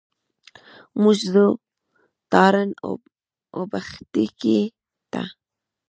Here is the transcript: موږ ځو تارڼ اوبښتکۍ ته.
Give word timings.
موږ 1.01 1.17
ځو 1.31 1.47
تارڼ 2.31 2.67
اوبښتکۍ 3.55 4.61
ته. 5.11 5.23